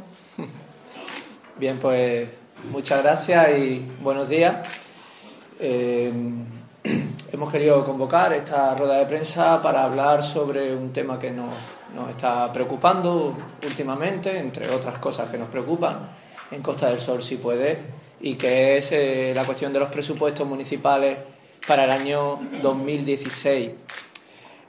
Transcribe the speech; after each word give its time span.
Bien, 1.58 1.78
pues 1.78 2.28
muchas 2.70 3.02
gracias 3.02 3.58
y 3.58 3.86
buenos 4.00 4.28
días. 4.28 4.56
Eh, 5.60 6.12
hemos 7.32 7.52
querido 7.52 7.84
convocar 7.84 8.32
esta 8.32 8.74
rueda 8.74 8.98
de 8.98 9.06
prensa 9.06 9.60
para 9.62 9.84
hablar 9.84 10.22
sobre 10.22 10.74
un 10.74 10.92
tema 10.92 11.18
que 11.18 11.30
nos, 11.30 11.50
está 12.10 12.52
preocupando 12.52 13.34
últimamente, 13.66 14.38
entre 14.38 14.68
otras 14.70 14.98
cosas 14.98 15.30
que 15.30 15.38
nos 15.38 15.48
preocupan 15.48 16.08
en 16.50 16.62
Costa 16.62 16.88
del 16.88 17.00
Sol 17.00 17.22
si 17.22 17.36
puede, 17.36 17.78
y 18.20 18.34
que 18.34 18.78
es 18.78 18.92
eh, 18.92 19.32
la 19.34 19.44
cuestión 19.44 19.72
de 19.72 19.80
los 19.80 19.90
presupuestos 19.90 20.46
municipales 20.46 21.18
para 21.66 21.84
el 21.84 21.90
año 21.90 22.38
2016. 22.62 23.70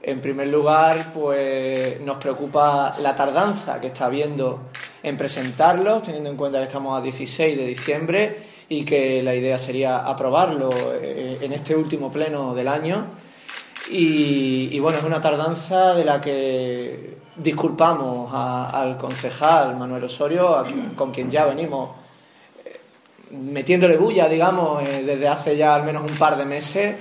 En 0.05 0.19
primer 0.19 0.47
lugar, 0.47 1.13
pues 1.13 1.99
nos 2.01 2.17
preocupa 2.17 2.95
la 2.99 3.15
tardanza 3.15 3.79
que 3.79 3.87
está 3.87 4.07
habiendo 4.07 4.69
en 5.03 5.17
presentarlos, 5.17 6.01
teniendo 6.01 6.29
en 6.29 6.37
cuenta 6.37 6.57
que 6.59 6.63
estamos 6.63 6.97
a 6.97 7.03
16 7.03 7.57
de 7.57 7.67
diciembre 7.67 8.37
y 8.69 8.85
que 8.85 9.21
la 9.21 9.35
idea 9.35 9.59
sería 9.59 9.99
aprobarlo 9.99 10.71
eh, 10.93 11.37
en 11.41 11.51
este 11.51 11.75
último 11.75 12.09
pleno 12.11 12.55
del 12.55 12.69
año. 12.69 13.07
Y, 13.91 14.79
bueno, 14.79 14.97
es 14.97 15.03
una 15.03 15.19
tardanza 15.19 15.93
de 15.93 16.05
la 16.05 16.21
que 16.21 17.17
disculpamos 17.35 18.31
al 18.33 18.97
concejal 18.97 19.75
Manuel 19.75 20.05
Osorio, 20.05 20.63
con 20.95 21.11
quien 21.11 21.29
ya 21.29 21.45
venimos 21.45 21.89
eh, 22.63 22.79
metiéndole 23.31 23.97
bulla, 23.97 24.29
digamos, 24.29 24.81
eh, 24.87 25.03
desde 25.05 25.27
hace 25.27 25.57
ya 25.57 25.75
al 25.75 25.83
menos 25.83 26.09
un 26.09 26.17
par 26.17 26.37
de 26.37 26.45
meses 26.45 26.95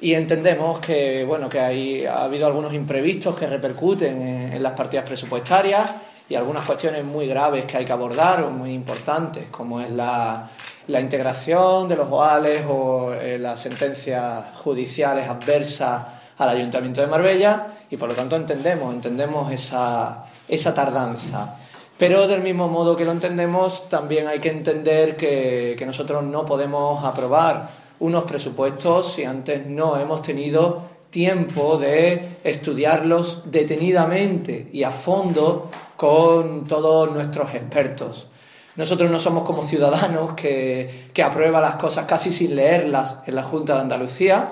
y 0.00 0.14
entendemos 0.14 0.78
que 0.78 1.24
bueno 1.24 1.48
que 1.48 1.60
hay, 1.60 2.06
ha 2.06 2.24
habido 2.24 2.46
algunos 2.46 2.72
imprevistos 2.72 3.34
que 3.34 3.46
repercuten 3.46 4.52
en, 4.52 4.62
las 4.62 4.72
partidas 4.72 5.04
presupuestarias 5.04 5.90
y 6.28 6.34
algunas 6.34 6.64
cuestiones 6.64 7.04
muy 7.04 7.26
graves 7.26 7.64
que 7.64 7.78
hay 7.78 7.84
que 7.84 7.92
abordar 7.92 8.42
o 8.42 8.50
muy 8.50 8.72
importantes 8.72 9.48
como 9.50 9.80
es 9.80 9.90
la, 9.90 10.50
integración 10.88 11.88
de 11.88 11.96
los 11.96 12.08
OALES 12.10 12.64
o 12.68 13.12
eh, 13.12 13.38
las 13.38 13.60
sentencias 13.60 14.44
judiciales 14.56 15.28
adversas 15.28 16.02
al 16.38 16.48
Ayuntamiento 16.50 17.00
de 17.00 17.06
Marbella 17.06 17.66
y 17.90 17.96
por 17.96 18.08
lo 18.08 18.14
tanto 18.14 18.36
entendemos 18.36 18.94
entendemos 18.94 19.50
esa, 19.52 20.24
esa 20.46 20.74
tardanza. 20.74 21.56
Pero 21.98 22.28
del 22.28 22.42
mismo 22.42 22.68
modo 22.68 22.96
que 22.96 23.04
lo 23.04 23.12
entendemos 23.12 23.88
también 23.88 24.28
hay 24.28 24.38
que 24.38 24.50
entender 24.50 25.16
que, 25.16 25.74
que 25.76 25.86
nosotros 25.86 26.22
no 26.22 26.46
podemos 26.46 27.04
aprobar 27.04 27.68
unos 28.00 28.24
presupuestos 28.24 29.14
si 29.14 29.24
antes 29.24 29.66
no 29.66 29.98
hemos 29.98 30.22
tenido 30.22 30.82
tiempo 31.10 31.78
de 31.78 32.36
estudiarlos 32.44 33.42
detenidamente 33.50 34.68
y 34.72 34.84
a 34.84 34.90
fondo 34.90 35.70
con 35.98 36.64
todos 36.64 37.10
nuestros 37.10 37.52
expertos. 37.56 38.28
Nosotros 38.76 39.10
no 39.10 39.18
somos 39.18 39.42
como 39.42 39.64
ciudadanos 39.64 40.34
que, 40.34 41.10
que 41.12 41.24
aprueba 41.24 41.60
las 41.60 41.74
cosas 41.74 42.06
casi 42.06 42.30
sin 42.30 42.54
leerlas 42.54 43.16
en 43.26 43.34
la 43.34 43.42
Junta 43.42 43.74
de 43.74 43.80
Andalucía. 43.80 44.50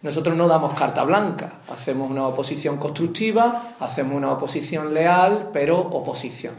Nosotros 0.00 0.34
no 0.34 0.48
damos 0.48 0.72
carta 0.72 1.04
blanca, 1.04 1.50
hacemos 1.68 2.10
una 2.10 2.26
oposición 2.26 2.78
constructiva, 2.78 3.74
hacemos 3.78 4.16
una 4.16 4.32
oposición 4.32 4.94
leal, 4.94 5.50
pero 5.52 5.78
oposición. 5.78 6.54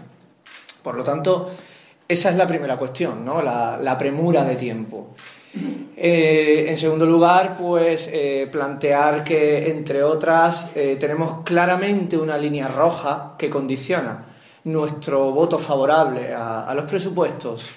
Por 0.84 0.94
lo 0.94 1.04
tanto, 1.04 1.50
esa 2.08 2.30
es 2.30 2.36
la 2.36 2.46
primera 2.46 2.78
cuestión, 2.78 3.26
¿no? 3.26 3.42
la, 3.42 3.98
premura 3.98 4.44
de 4.44 4.56
tiempo. 4.56 5.16
Eh, 5.96 6.66
en 6.70 6.78
segundo 6.78 7.08
lugar, 7.08 7.58
pues 7.60 8.08
eh, 8.14 8.48
plantear 8.52 9.24
que, 9.24 9.72
entre 9.72 10.04
otras, 10.04 10.70
eh, 10.76 10.96
tenemos 11.00 11.42
claramente 11.44 12.16
una 12.16 12.38
línea 12.38 12.68
roja 12.68 13.34
que 13.36 13.50
condiciona 13.50 14.27
nuestro 14.68 15.32
voto 15.32 15.58
favorable 15.60 16.34
a, 16.34 16.72
los 16.76 16.84
presupuestos 16.84 17.68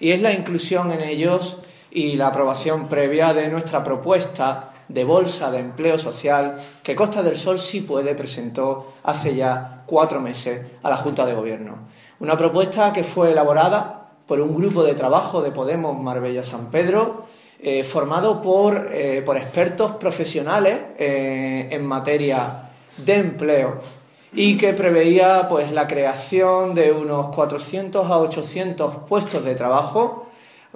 y 0.00 0.12
es 0.12 0.22
la 0.22 0.32
inclusión 0.32 0.90
en 0.92 1.02
ellos 1.02 1.58
y 1.90 2.16
la 2.16 2.28
aprobación 2.28 2.88
previa 2.88 3.34
de 3.34 3.48
nuestra 3.48 3.84
propuesta 3.84 4.70
de 4.88 5.04
bolsa 5.04 5.50
de 5.50 5.58
empleo 5.58 5.98
social 5.98 6.58
que 6.82 6.96
Costa 6.96 7.22
del 7.22 7.36
Sol 7.36 7.58
sí 7.58 7.82
puede 7.82 8.14
presentó 8.14 8.94
hace 9.02 9.34
ya 9.34 9.82
cuatro 9.84 10.20
meses 10.20 10.64
a 10.82 10.88
la 10.88 10.96
Junta 10.96 11.26
de 11.26 11.34
Gobierno. 11.34 11.76
Una 12.20 12.36
propuesta 12.38 12.94
que 12.94 13.04
fue 13.04 13.32
elaborada 13.32 14.08
por 14.26 14.40
un 14.40 14.56
grupo 14.56 14.82
de 14.82 14.94
trabajo 14.94 15.42
de 15.42 15.50
Podemos 15.50 16.00
Marbella 16.00 16.42
San 16.42 16.70
Pedro, 16.70 17.26
eh, 17.60 17.84
formado 17.84 18.40
por, 18.40 18.88
eh, 18.92 19.20
por, 19.24 19.36
expertos 19.36 19.92
profesionales 19.96 20.78
eh, 20.98 21.68
en 21.70 21.84
materia 21.84 22.70
de 22.96 23.14
empleo 23.16 23.97
y 24.32 24.56
que 24.56 24.72
preveía 24.72 25.48
pues, 25.48 25.72
la 25.72 25.86
creación 25.86 26.74
de 26.74 26.92
unos 26.92 27.28
400 27.28 28.10
a 28.10 28.18
800 28.18 28.94
puestos 29.08 29.44
de 29.44 29.54
trabajo 29.54 30.26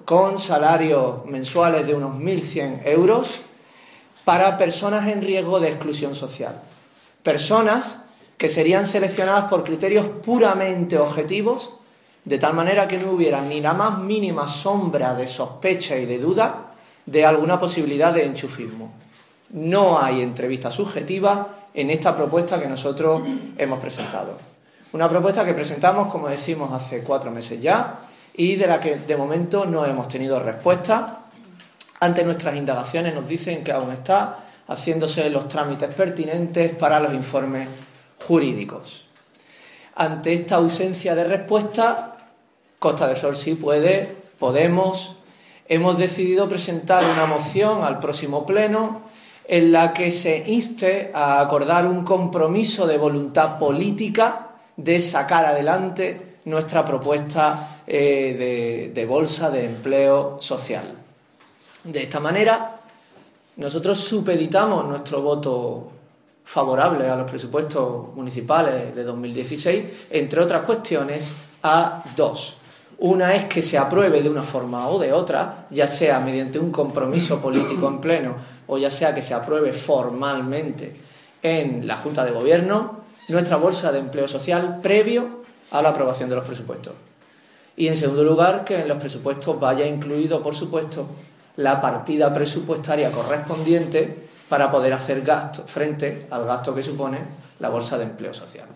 con 0.04 0.38
salarios 0.38 1.24
mensuales 1.26 1.86
de 1.86 1.94
unos 1.94 2.16
1.100 2.16 2.86
euros 2.86 3.42
para 4.24 4.56
personas 4.56 5.08
en 5.08 5.22
riesgo 5.22 5.60
de 5.60 5.68
exclusión 5.68 6.14
social. 6.14 6.60
Personas 7.22 7.98
que 8.38 8.48
serían 8.48 8.86
seleccionadas 8.86 9.44
por 9.44 9.64
criterios 9.64 10.06
puramente 10.24 10.98
objetivos 10.98 11.74
de 12.24 12.38
tal 12.38 12.54
manera 12.54 12.88
que 12.88 12.98
no 12.98 13.10
hubiera 13.10 13.42
ni 13.42 13.60
la 13.60 13.72
más 13.72 13.98
mínima 13.98 14.46
sombra 14.46 15.14
de 15.14 15.26
sospecha 15.26 15.96
y 15.96 16.06
de 16.06 16.19
duda 16.19 16.72
de 17.04 17.24
alguna 17.24 17.58
posibilidad 17.58 18.12
de 18.12 18.24
enchufismo. 18.24 18.92
No 19.50 20.00
hay 20.00 20.22
entrevista 20.22 20.70
subjetiva 20.70 21.62
en 21.75 21.91
esta 21.91 22.16
propuesta 22.16 22.60
que 22.60 22.66
nosotros 22.66 23.22
hemos 23.56 23.78
presentado. 23.78 24.37
Una 24.93 25.09
propuesta 25.09 25.44
que 25.44 25.55
presentamos, 25.55 26.12
como 26.12 26.28
decimos, 26.28 26.72
hace 26.72 27.03
cuatro 27.03 27.31
meses 27.31 27.60
ya 27.60 28.00
y 28.34 28.56
de 28.56 28.66
la 28.66 28.81
que 28.81 28.97
de 28.97 29.16
momento 29.16 29.65
no 29.65 29.87
hemos 29.87 30.09
tenido 30.09 30.38
respuesta. 30.38 31.21
Ante 32.00 32.25
nuestras 32.25 32.56
indagaciones 32.56 33.15
nos 33.15 33.28
dicen 33.28 33.65
que 33.65 33.72
aún 33.72 33.93
está 33.93 34.38
haciéndose 34.69 35.28
los 35.31 35.49
trámites 35.49 35.94
pertinentes 35.94 36.72
para 36.75 37.00
los 37.00 37.12
informes 37.12 37.69
jurídicos. 38.27 39.06
Ante 39.94 40.32
esta 40.32 40.56
ausencia 40.56 41.15
de 41.15 41.25
respuesta, 41.25 42.16
Costa 42.78 43.06
del 43.06 43.16
Sol 43.16 43.37
sí 43.37 43.55
puede, 43.55 44.22
Podemos, 44.43 45.15
hemos 45.69 45.99
decidido 45.99 46.49
presentar 46.49 47.05
una 47.05 47.27
moción 47.27 47.84
al 47.84 48.00
próximo 48.00 48.44
pleno 48.44 49.03
en 49.47 49.72
la 49.72 49.92
que 49.92 50.10
se 50.10 50.44
inste 50.47 51.10
a 51.14 51.41
acordar 51.41 51.86
un 51.86 52.04
compromiso 52.04 52.86
de 52.86 52.98
voluntad 52.98 53.58
política 53.58 54.48
de 54.76 55.00
sacar 55.00 55.44
adelante 55.44 56.38
nuestra 56.44 56.84
propuesta 56.84 57.82
eh, 57.86 58.36
de, 58.38 58.92
de 58.94 59.06
bolsa 59.06 59.50
de 59.50 59.66
empleo 59.66 60.38
social. 60.41 60.84
De 61.84 62.02
esta 62.02 62.20
manera, 62.20 62.81
nosotros 63.56 63.98
supeditamos 63.98 64.86
nuestro 64.86 65.20
voto 65.20 65.91
favorable 66.44 67.08
a 67.08 67.16
los 67.16 67.31
presupuestos 67.31 68.14
municipales 68.14 68.94
de 68.94 69.04
2016, 69.04 69.84
entre 70.10 70.41
otras 70.41 70.62
cuestiones, 70.62 71.32
a 71.62 72.02
dos. 72.16 72.56
Una 73.02 73.34
es 73.34 73.46
que 73.46 73.62
se 73.62 73.76
apruebe 73.76 74.22
de 74.22 74.30
una 74.30 74.44
forma 74.44 74.86
o 74.86 74.96
de 74.96 75.12
otra, 75.12 75.66
ya 75.70 75.88
sea 75.88 76.20
mediante 76.20 76.60
un 76.60 76.70
compromiso 76.70 77.40
político 77.40 77.88
en 77.88 78.00
pleno 78.00 78.36
o 78.68 78.78
ya 78.78 78.92
sea 78.92 79.12
que 79.12 79.22
se 79.22 79.34
apruebe 79.34 79.72
formalmente 79.72 80.92
en 81.42 81.84
la 81.84 81.96
Junta 81.96 82.24
de 82.24 82.30
Gobierno, 82.30 83.00
nuestra 83.26 83.56
bolsa 83.56 83.90
de 83.90 83.98
empleo 83.98 84.28
social 84.28 84.78
previo 84.80 85.42
a 85.72 85.82
la 85.82 85.88
aprobación 85.88 86.28
de 86.28 86.36
los 86.36 86.44
presupuestos. 86.44 86.92
Y 87.76 87.88
en 87.88 87.96
segundo 87.96 88.22
lugar, 88.22 88.62
que 88.62 88.82
en 88.82 88.86
los 88.86 88.98
presupuestos 88.98 89.58
vaya 89.58 89.84
incluido, 89.84 90.40
por 90.40 90.54
supuesto, 90.54 91.04
la 91.56 91.80
partida 91.80 92.32
presupuestaria 92.32 93.10
correspondiente 93.10 94.28
para 94.48 94.70
poder 94.70 94.92
hacer 94.92 95.22
gasto 95.22 95.64
frente 95.66 96.28
al 96.30 96.44
gasto 96.44 96.72
que 96.72 96.84
supone 96.84 97.19
la 97.58 97.69
bolsa 97.69 97.98
de 97.98 98.04
empleo 98.04 98.32
social. 98.32 98.66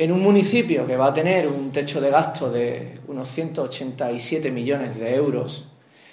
En 0.00 0.12
un 0.12 0.22
municipio 0.22 0.86
que 0.86 0.96
va 0.96 1.08
a 1.08 1.12
tener 1.12 1.48
un 1.48 1.72
techo 1.72 2.00
de 2.00 2.08
gasto 2.08 2.52
de 2.52 3.00
unos 3.08 3.28
187 3.32 4.52
millones 4.52 4.96
de 4.96 5.16
euros, 5.16 5.66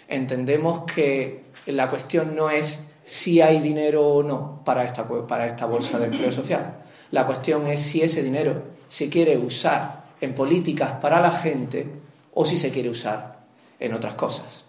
entendemos 0.07 0.91
que 0.91 1.43
la 1.67 1.87
cuestión 1.87 2.35
no 2.35 2.49
es 2.49 2.83
si 3.05 3.41
hay 3.41 3.59
dinero 3.59 4.07
o 4.07 4.23
no 4.23 4.63
para 4.65 4.83
esta, 4.83 5.07
para 5.27 5.45
esta 5.45 5.67
bolsa 5.67 5.99
de 5.99 6.05
empleo 6.07 6.31
social. 6.31 6.77
La 7.11 7.27
cuestión 7.27 7.67
es 7.67 7.79
si 7.79 8.01
ese 8.01 8.23
dinero 8.23 8.63
se 8.87 9.07
quiere 9.07 9.37
usar 9.37 10.05
en 10.19 10.33
políticas 10.33 10.93
para 10.93 11.21
la 11.21 11.29
gente 11.29 11.87
o 12.33 12.43
si 12.43 12.57
se 12.57 12.71
quiere 12.71 12.89
usar 12.89 13.41
en 13.79 13.93
otras 13.93 14.15
cosas. 14.15 14.63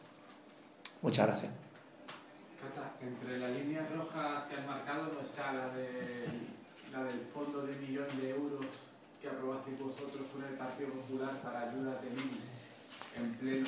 Muchas 1.00 1.26
gracias. 1.26 1.52
entre 3.00 3.38
la 3.38 3.48
línea 3.48 3.88
roja 3.96 4.46
que 4.50 4.56
has 4.56 4.66
marcado 4.66 5.04
no 5.04 5.26
está 5.26 5.54
la, 5.54 5.74
de, 5.74 6.26
la 6.92 7.02
del 7.04 7.22
fondo 7.32 7.62
de 7.62 7.76
millón 7.76 8.08
de 8.20 8.28
euros 8.28 8.66
aprobasteis 9.28 9.78
vosotros 9.78 10.26
con 10.76 10.84
el 10.84 10.92
Partido 10.92 10.92
Popular 10.92 11.30
para 11.42 11.60
ayuda 11.70 12.00
de 12.02 13.22
en 13.22 13.32
pleno? 13.34 13.66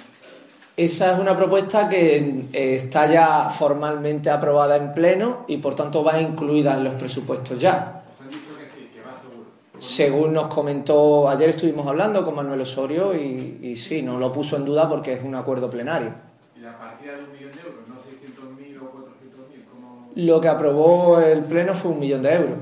Esa 0.76 1.12
es 1.12 1.19
una 1.19 1.37
propuesta 1.37 1.88
que 1.88 2.16
eh, 2.52 2.75
está 2.76 3.10
ya 3.10 3.50
formalmente 3.50 4.31
aprobada 4.31 4.76
en 4.76 4.94
pleno 4.94 5.44
y 5.49 5.56
por 5.56 5.75
tanto 5.75 6.05
va 6.05 6.20
incluida 6.20 6.75
en 6.75 6.84
los 6.84 6.94
presupuestos 6.94 7.58
ya. 7.58 8.05
Os 8.14 8.20
han 8.20 8.31
dicho 8.31 8.56
que 8.56 8.69
sí, 8.69 8.90
que 8.94 9.00
va 9.00 9.19
seguro. 9.19 9.50
Según 9.78 10.34
nos 10.34 10.46
comentó, 10.49 11.28
ayer 11.28 11.50
estuvimos 11.50 11.87
hablando 11.87 12.25
con 12.25 12.37
Manuel 12.37 12.60
Osorio 12.60 13.14
y, 13.14 13.58
y 13.62 13.76
sí, 13.76 14.02
no 14.02 14.19
lo 14.19 14.31
puso 14.32 14.56
en 14.56 14.66
duda 14.66 14.88
porque 14.88 15.14
es 15.14 15.22
un 15.25 15.34
acuerdo 15.34 15.69
plenario. 15.69 16.12
¿Y 16.56 16.61
la 16.61 16.78
partida 16.78 17.16
de 17.16 17.25
un 17.25 17.32
millón 17.32 17.50
de 17.52 17.61
euros, 17.61 17.88
no 17.88 17.96
600.000 17.96 18.81
o 18.81 18.93
400.000? 18.93 19.64
¿Cómo... 19.72 20.12
Lo 20.14 20.40
que 20.40 20.49
aprobó 20.49 21.20
el 21.20 21.44
Pleno 21.44 21.75
fue 21.75 21.90
un 21.90 21.99
millón 21.99 22.22
de 22.22 22.34
euros. 22.34 22.58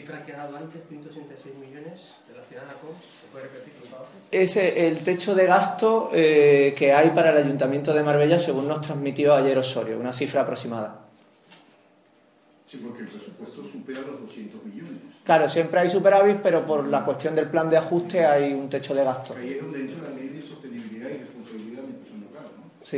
La 0.00 0.06
cifra 0.06 0.24
que 0.24 0.32
ha 0.32 0.38
dado 0.38 0.56
antes, 0.56 0.80
186 0.88 1.54
millones, 1.56 2.00
relacionada 2.26 2.72
con... 2.80 2.90
¿Se 2.92 3.26
puede 3.30 3.44
repetir, 3.44 3.74
por 3.74 3.88
favor? 3.90 4.06
Es 4.30 4.56
el 4.56 4.98
techo 5.04 5.34
de 5.34 5.44
gasto 5.44 6.08
eh, 6.14 6.74
que 6.74 6.94
hay 6.94 7.10
para 7.10 7.32
el 7.32 7.36
Ayuntamiento 7.36 7.92
de 7.92 8.02
Marbella, 8.02 8.38
según 8.38 8.66
nos 8.66 8.80
transmitió 8.80 9.34
ayer 9.34 9.58
Osorio, 9.58 9.98
una 9.98 10.14
cifra 10.14 10.40
aproximada. 10.40 11.00
Sí, 12.66 12.78
porque 12.78 13.02
el 13.02 13.08
presupuesto 13.08 13.62
supera 13.62 14.00
los 14.00 14.22
200 14.22 14.64
millones. 14.64 15.00
Claro, 15.22 15.50
siempre 15.50 15.80
hay 15.80 15.90
superávit, 15.90 16.38
pero 16.42 16.64
por 16.64 16.86
la 16.86 17.04
cuestión 17.04 17.34
del 17.34 17.50
plan 17.50 17.68
de 17.68 17.76
ajuste 17.76 18.24
hay 18.24 18.54
un 18.54 18.70
techo 18.70 18.94
de 18.94 19.04
gasto. 19.04 19.34
Ahí 19.34 19.52
es 19.52 19.60
donde 19.60 19.80
entra 19.80 20.08
la 20.08 20.16
ley 20.16 20.28
de 20.28 20.40
sostenibilidad 20.40 21.10
y 21.10 21.18
responsabilidad 21.18 21.82
de 21.82 21.88
la 21.88 22.26
local, 22.26 22.44
¿no? 22.56 22.86
Sí. 22.86 22.96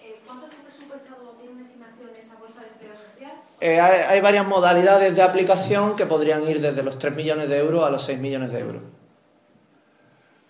Eh, 0.00 0.20
¿Cuánto 0.24 0.46
tiene 0.48 0.64
presupuestado, 0.64 1.36
tiene 1.38 1.52
una 1.52 1.64
estimación 1.64 2.08
esa 2.18 2.34
bolsa 2.36 2.62
de 2.62 2.68
empleo 2.68 2.96
social? 2.96 3.44
Eh, 3.64 3.80
hay, 3.80 4.00
hay 4.10 4.20
varias 4.20 4.46
modalidades 4.46 5.16
de 5.16 5.22
aplicación 5.22 5.96
que 5.96 6.04
podrían 6.04 6.46
ir 6.46 6.60
desde 6.60 6.82
los 6.82 6.98
3 6.98 7.16
millones 7.16 7.48
de 7.48 7.56
euros 7.56 7.82
a 7.82 7.88
los 7.88 8.02
6 8.04 8.18
millones 8.20 8.52
de 8.52 8.58
euros. 8.58 8.82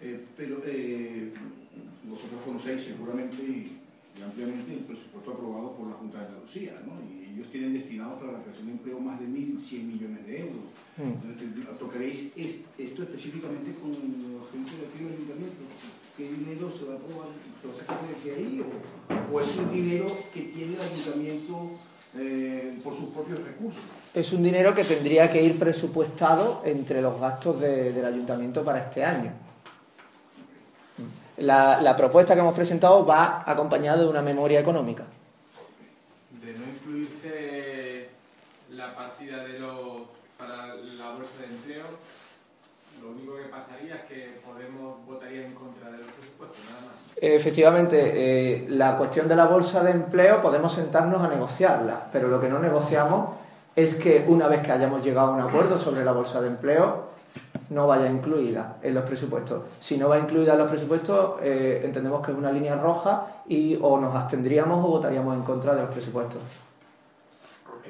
Eh, 0.00 0.18
pero 0.36 0.60
eh, 0.66 1.32
vosotros 2.10 2.40
conocéis 2.44 2.82
seguramente 2.82 3.36
y, 3.40 3.78
ampliamente 4.20 4.72
el 4.72 4.80
presupuesto 4.80 5.30
aprobado 5.30 5.76
por 5.76 5.86
la 5.86 5.94
Junta 5.94 6.18
de 6.18 6.26
Andalucía, 6.26 6.72
¿no? 6.84 6.94
Y 7.06 7.34
ellos 7.38 7.52
tienen 7.52 7.74
destinado 7.74 8.18
para 8.18 8.32
la 8.32 8.42
creación 8.42 8.66
de 8.66 8.72
empleo 8.72 8.98
más 8.98 9.20
de 9.20 9.26
1.100 9.26 9.82
millones 9.84 10.26
de 10.26 10.40
euros. 10.40 10.64
Mm. 10.96 11.78
¿Tocaréis 11.78 12.32
es- 12.34 12.62
esto 12.78 13.02
específicamente 13.04 13.78
con 13.78 13.92
la 13.92 14.42
gente 14.50 14.72
de 14.74 14.86
aquí 14.90 15.04
del 15.04 15.12
ayuntamiento? 15.14 15.62
¿Qué 16.16 16.24
dinero 16.34 16.66
se 16.68 16.84
va 16.86 16.94
a 16.94 16.96
aprobar? 16.96 17.28
¿Se 17.62 17.68
va 17.68 17.74
a 17.74 17.78
sacar 17.78 17.98
de 18.24 18.34
ahí? 18.34 18.58
¿O, 18.58 19.34
o 19.36 19.40
es 19.40 19.56
un 19.56 19.70
dinero 19.70 20.06
que 20.34 20.42
tiene 20.50 20.74
el 20.74 20.80
ayuntamiento 20.80 21.78
eh, 22.16 22.78
por 22.82 22.94
sus 22.96 23.10
propios 23.10 23.40
recursos? 23.40 23.82
Es 24.14 24.32
un 24.32 24.42
dinero 24.42 24.74
que 24.74 24.84
tendría 24.84 25.30
que 25.30 25.42
ir 25.42 25.58
presupuestado 25.58 26.62
entre 26.64 27.02
los 27.02 27.18
gastos 27.20 27.60
de- 27.60 27.92
del 27.92 28.04
ayuntamiento 28.04 28.62
para 28.62 28.80
este 28.80 29.04
año. 29.04 29.32
La, 31.38 31.80
la 31.80 31.96
propuesta 31.96 32.34
que 32.34 32.40
hemos 32.40 32.54
presentado 32.54 33.04
va 33.04 33.42
acompañada 33.44 33.98
de 33.98 34.06
una 34.06 34.22
memoria 34.22 34.60
económica. 34.60 35.02
De 36.40 36.52
no 36.52 36.64
incluirse 36.64 38.08
la 38.70 38.94
partida 38.94 39.42
de 39.44 39.58
los, 39.58 40.02
para 40.38 40.74
la 40.76 41.10
bolsa 41.10 41.32
de 41.40 41.46
empleo, 41.46 41.86
lo 43.02 43.10
único 43.10 43.36
que 43.36 43.44
pasaría 43.44 43.96
es 43.96 44.02
que 44.04 44.34
Podemos 44.46 45.04
votaría 45.04 45.44
en 45.46 45.54
contra 45.54 45.90
de 45.90 45.98
los 45.98 46.06
presupuestos, 46.06 46.58
nada 46.70 46.82
más. 46.86 47.13
Efectivamente, 47.32 47.98
eh, 48.02 48.66
la 48.68 48.98
cuestión 48.98 49.26
de 49.28 49.34
la 49.34 49.46
bolsa 49.46 49.82
de 49.82 49.92
empleo 49.92 50.42
podemos 50.42 50.72
sentarnos 50.74 51.22
a 51.22 51.28
negociarla, 51.28 52.08
pero 52.12 52.28
lo 52.28 52.38
que 52.38 52.50
no 52.50 52.58
negociamos 52.58 53.30
es 53.74 53.94
que 53.94 54.26
una 54.28 54.46
vez 54.46 54.60
que 54.60 54.70
hayamos 54.70 55.02
llegado 55.02 55.28
a 55.28 55.34
un 55.34 55.40
acuerdo 55.40 55.78
sobre 55.78 56.04
la 56.04 56.12
bolsa 56.12 56.42
de 56.42 56.48
empleo, 56.48 57.14
no 57.70 57.86
vaya 57.86 58.10
incluida 58.10 58.76
en 58.82 58.94
los 58.94 59.04
presupuestos. 59.04 59.62
Si 59.80 59.96
no 59.96 60.10
va 60.10 60.18
incluida 60.18 60.52
en 60.52 60.58
los 60.58 60.68
presupuestos, 60.68 61.40
eh, 61.42 61.80
entendemos 61.82 62.24
que 62.24 62.32
es 62.32 62.36
una 62.36 62.52
línea 62.52 62.76
roja 62.76 63.26
y 63.48 63.78
o 63.80 63.98
nos 63.98 64.14
abstendríamos 64.14 64.84
o 64.84 64.88
votaríamos 64.88 65.34
en 65.34 65.42
contra 65.44 65.74
de 65.74 65.80
los 65.80 65.90
presupuestos. 65.90 66.42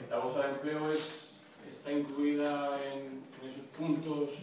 Esta 0.00 0.18
bolsa 0.18 0.42
de 0.42 0.50
empleo 0.50 0.92
es, 0.92 1.32
está 1.68 1.90
incluida 1.90 2.78
en, 2.92 3.24
esos 3.44 3.66
puntos 3.76 4.38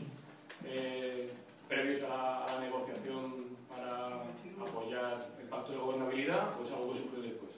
eh, 0.65 1.31
previos 1.69 2.01
a 2.03 2.45
la, 2.53 2.59
negociación 2.59 3.50
o 6.29 6.63
es 6.63 6.71
algo 6.71 6.91
que 6.93 6.99
surge 6.99 7.21
después. 7.21 7.51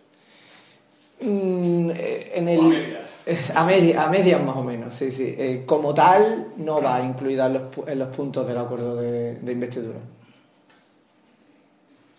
Mm, 1.21 1.91
eh, 1.95 2.31
en 2.35 2.47
O 2.47 2.49
a 2.49 2.53
el, 2.53 2.61
medias. 2.69 3.49
a, 3.55 3.63
media, 3.65 4.03
a 4.03 4.09
medias 4.09 4.43
más 4.43 4.55
o 4.57 4.63
menos, 4.63 4.93
sí, 4.93 5.11
sí. 5.11 5.35
Eh, 5.37 5.63
como 5.65 5.93
tal, 5.93 6.47
no 6.57 6.81
va 6.81 7.01
incluida 7.01 7.45
en 7.47 7.53
los, 7.53 7.63
pu- 7.63 7.87
en 7.89 7.99
los 7.99 8.15
puntos 8.15 8.45
del 8.47 8.57
acuerdo 8.57 8.95
de, 8.97 9.35
de 9.35 9.51
investidura. 9.51 9.99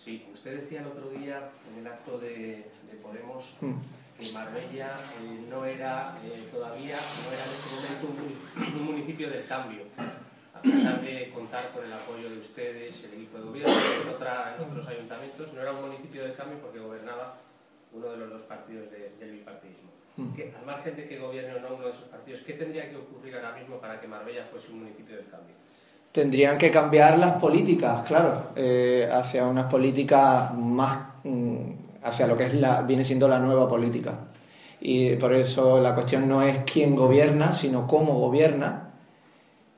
Sí, 0.05 0.25
usted 0.33 0.61
decía 0.63 0.81
el 0.81 0.87
otro 0.89 1.11
día 1.11 1.51
en 1.73 1.81
el 1.81 1.87
acto 1.87 2.19
de, 2.19 2.37
de 2.37 2.99
Podemos 3.03 3.55
Mm. 3.61 3.73
que 4.21 4.33
Marbella 4.33 4.97
eh, 5.21 5.47
no 5.51 5.65
era 5.65 6.17
eh, 6.25 6.49
todavía, 6.53 6.95
no 6.97 7.33
era 7.33 7.45
en 7.45 7.51
este 7.51 7.75
momento 7.75 8.75
un, 8.77 8.81
un 8.81 8.87
municipio 8.93 9.29
del 9.31 9.45
cambio, 9.47 9.83
de 10.65 11.31
contar 11.35 11.69
con 11.75 11.85
el 11.85 11.93
apoyo 11.93 12.29
de 12.31 12.39
ustedes, 12.39 13.05
el 13.05 13.15
equipo 13.15 13.39
de 13.39 13.45
gobierno, 13.45 13.73
en, 14.03 14.09
otra- 14.15 14.57
en 14.57 14.65
otros 14.71 14.89
ayuntamientos, 14.89 15.53
no 15.53 15.61
era 15.61 15.73
un 15.73 15.83
municipio 15.83 16.23
del 16.23 16.35
cambio 16.35 16.59
porque 16.59 16.79
gobernaba 16.79 17.35
uno 17.93 18.09
de 18.11 18.17
los 18.17 18.31
dos 18.31 18.43
partidos 18.43 18.91
de- 18.91 19.13
del 19.21 19.33
bipartidismo. 19.33 19.91
Que, 20.37 20.55
al 20.57 20.65
margen 20.65 20.95
de 20.97 21.09
que 21.09 21.19
gobierne 21.19 21.55
o 21.57 21.61
no 21.61 21.75
uno 21.75 21.87
de 21.87 21.91
esos 21.91 22.05
partidos, 22.05 22.41
¿qué 22.47 22.53
tendría 22.55 22.89
que 22.89 22.97
ocurrir 22.97 23.35
ahora 23.35 23.53
mismo 23.57 23.77
para 23.79 24.01
que 24.01 24.07
Marbella 24.07 24.45
fuese 24.51 24.71
un 24.71 24.81
municipio 24.85 25.17
del 25.17 25.27
cambio? 25.27 25.55
Tendrían 26.13 26.57
que 26.57 26.71
cambiar 26.71 27.19
las 27.19 27.33
políticas, 27.41 28.03
claro, 28.07 28.33
eh, 28.55 29.09
hacia 29.13 29.45
unas 29.45 29.69
políticas 29.69 30.55
más, 30.55 31.09
mm, 31.25 31.59
hacia 32.05 32.29
lo 32.29 32.37
que 32.37 32.45
es 32.47 32.55
la, 32.55 32.83
viene 32.83 33.03
siendo 33.05 33.27
la 33.27 33.41
nueva 33.41 33.69
política. 33.69 34.13
Y 34.81 35.17
por 35.17 35.33
eso 35.33 35.81
la 35.81 35.95
cuestión 35.95 36.29
no 36.29 36.43
es 36.43 36.59
quién 36.59 36.95
gobierna, 36.95 37.53
sino 37.53 37.87
cómo 37.89 38.15
gobierna. 38.21 38.93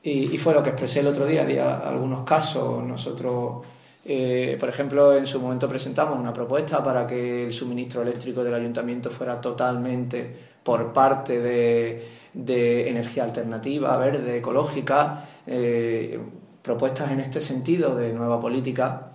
Y, 0.06 0.34
y 0.34 0.38
fue 0.38 0.54
lo 0.54 0.62
que 0.62 0.70
expresé 0.70 1.00
el 1.00 1.08
otro 1.08 1.26
día, 1.26 1.44
di 1.44 1.58
a- 1.58 1.80
algunos 1.80 2.22
casos. 2.24 2.82
Nosotros, 2.84 3.66
eh, 4.04 4.56
por 4.58 4.68
ejemplo, 4.68 5.12
en 5.16 5.26
su 5.26 5.40
momento 5.40 5.68
presentamos 5.68 6.16
una 6.18 6.32
propuesta 6.32 6.82
para 6.82 7.06
que 7.06 7.44
el 7.46 7.52
suministro 7.52 8.02
eléctrico 8.02 8.44
del 8.44 8.54
ayuntamiento 8.54 9.10
fuera 9.10 9.40
totalmente 9.40 10.18
por 10.62 10.92
parte 10.92 11.40
de, 11.40 12.06
de 12.32 12.88
energía 12.88 13.24
alternativa, 13.24 13.96
verde, 13.96 14.36
ecológica, 14.38 15.24
eh, 15.46 16.20
propuestas 16.62 17.10
en 17.10 17.20
este 17.20 17.40
sentido 17.40 17.94
de 17.96 18.12
nueva 18.12 18.40
política, 18.40 19.08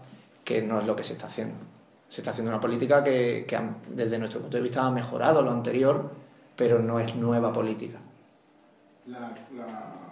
que 0.44 0.62
no 0.62 0.80
es 0.82 0.86
lo 0.86 0.96
que 0.96 1.04
se 1.06 1.14
está 1.14 1.28
haciendo. 1.28 1.56
Se 2.10 2.20
está 2.20 2.32
haciendo 2.32 2.52
una 2.52 2.60
política 2.60 3.02
que, 3.02 3.46
que 3.48 3.58
desde 3.90 4.20
nuestro 4.20 4.42
punto 4.42 4.58
de 4.58 4.64
vista 4.64 4.84
ha 4.86 4.92
mejorado 4.92 5.42
lo 5.42 5.52
anterior, 5.52 6.10
pero 6.56 6.80
no 6.80 7.00
es 7.00 7.16
nueva 7.16 7.54
política. 7.54 8.00
La, 9.08 9.34
la 9.56 10.11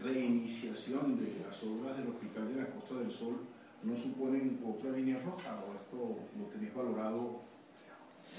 reiniciación 0.00 1.16
de 1.16 1.32
las 1.46 1.62
obras 1.62 1.96
del 1.98 2.08
Hospital 2.08 2.54
de 2.54 2.62
la 2.62 2.68
Costa 2.68 2.94
del 2.96 3.10
Sol 3.12 3.36
no 3.82 3.96
suponen 3.96 4.60
otra 4.66 4.90
línea 4.92 5.18
roja 5.24 5.56
o 5.66 5.74
esto 5.74 6.18
lo 6.38 6.44
tenéis 6.46 6.74
valorado 6.74 7.40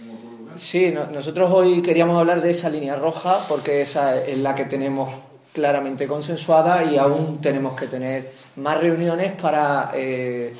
en 0.01 0.10
otro 0.15 0.31
lugar. 0.39 0.60
Sí, 0.60 0.91
no- 0.91 1.05
nosotros 1.12 1.51
hoy 1.51 1.81
queríamos 1.81 2.17
hablar 2.17 2.41
de 2.41 2.51
esa 2.51 2.69
línea 2.69 2.95
roja 2.95 3.45
porque 3.48 3.81
esa 3.81 4.24
es 4.25 4.38
la 4.39 4.55
que 4.55 4.65
tenemos 4.65 5.10
claramente 5.53 6.07
consensuada 6.07 6.83
y 6.83 6.98
aún 6.98 7.39
tenemos 7.41 7.79
que 7.79 7.88
tener 7.88 8.31
más 8.55 8.79
reuniones 8.81 9.33
para 9.33 9.91
eh, 9.93 10.53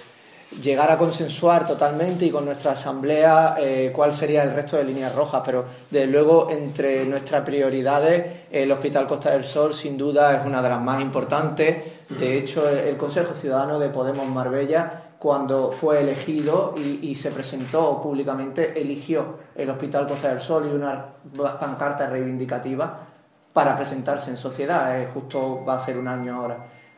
llegar 0.62 0.92
a 0.92 0.98
consensuar 0.98 1.66
totalmente 1.66 2.26
y 2.26 2.30
con 2.32 2.46
nuestra 2.46 2.72
asamblea 2.72 3.56
eh, 3.60 3.92
cuál 3.94 4.14
sería 4.14 4.44
el 4.44 4.54
resto 4.54 4.78
de 4.78 4.84
líneas 4.84 5.14
rojas. 5.16 5.42
Pero 5.46 5.66
desde 5.90 6.08
luego 6.08 6.50
entre 6.50 7.06
nuestras 7.06 7.44
prioridades 7.44 8.44
el 8.52 8.72
Hospital 8.72 9.08
Costa 9.08 9.32
del 9.32 9.44
Sol 9.46 9.74
sin 9.74 9.98
duda 9.98 10.36
es 10.40 10.46
una 10.46 10.62
de 10.62 10.70
las 10.70 10.82
más 10.82 11.02
importantes. 11.02 11.78
De 12.10 12.38
hecho, 12.38 12.70
el, 12.70 12.98
Consejo 12.98 13.34
Ciudadano 13.34 13.80
de 13.80 13.90
Podemos 13.90 14.28
Marbella 14.28 15.02
cuando 15.18 15.72
fue 15.72 16.02
elegido 16.02 16.76
y, 16.78 17.16
se 17.16 17.32
presentó 17.32 18.02
públicamente, 18.02 18.80
eligió 18.80 19.38
el 19.56 19.70
Hospital 19.70 20.06
Costa 20.06 20.28
del 20.28 20.42
Sol 20.42 20.68
y 20.70 20.76
una 20.76 21.14
pancarta 21.60 22.08
reivindicativa 22.08 23.08
para 23.54 23.76
presentarse 23.78 24.32
en 24.32 24.38
sociedad. 24.38 25.00
Eh, 25.00 25.08
justo 25.14 25.64
va 25.66 25.76
a 25.76 25.80
ser 25.80 25.98
un 25.98 26.10
año 26.10 26.36
ahora. 26.36 26.58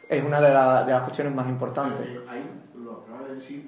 Es 0.09 0.23
una 0.23 0.41
de, 0.41 0.51
la- 0.53 0.83
de 0.83 0.91
las 0.91 1.03
cuestiones 1.03 1.33
más 1.35 1.47
importantes. 1.47 2.05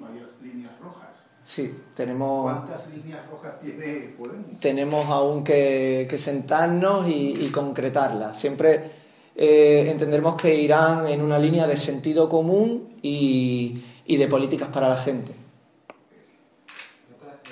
Varias 0.00 0.26
líneas 0.42 0.72
rojas. 0.80 1.08
Sí, 1.44 1.74
tenemos, 1.94 2.42
¿Cuántas 2.42 2.88
líneas 2.88 3.20
rojas 3.30 3.60
tiene 3.60 4.14
Podemos? 4.18 4.60
tenemos 4.60 5.08
aún 5.08 5.42
que, 5.44 6.06
que 6.08 6.18
sentarnos 6.18 7.08
y, 7.08 7.44
y 7.46 7.48
concretarlas. 7.50 8.38
Siempre 8.38 8.90
eh, 9.34 9.86
entendemos 9.90 10.34
que 10.34 10.54
irán 10.54 11.06
en 11.06 11.22
una 11.22 11.38
línea 11.38 11.66
de 11.66 11.76
sentido 11.76 12.28
común 12.28 12.98
y, 13.02 13.82
y 14.04 14.16
de 14.16 14.28
políticas 14.28 14.68
para 14.68 14.88
la 14.88 14.96
gente. 14.96 15.32